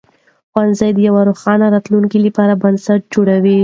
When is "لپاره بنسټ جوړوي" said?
2.25-3.57